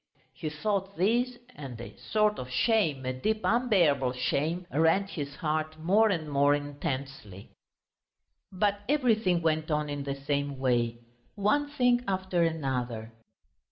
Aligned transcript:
He 0.33 0.49
thought 0.49 0.97
this, 0.97 1.37
and 1.55 1.79
a 1.79 1.95
sort 1.95 2.39
of 2.39 2.49
shame, 2.49 3.05
a 3.05 3.13
deep 3.13 3.41
unbearable 3.43 4.13
shame, 4.13 4.65
rent 4.71 5.11
his 5.11 5.35
heart 5.35 5.77
more 5.77 6.09
and 6.09 6.27
more 6.27 6.55
intensely. 6.55 7.51
But 8.51 8.79
everything 8.89 9.43
went 9.43 9.69
on 9.69 9.91
in 9.91 10.03
the 10.03 10.15
same 10.15 10.57
way, 10.57 11.01
one 11.35 11.69
thing 11.69 12.03
after 12.07 12.41
another. 12.41 13.13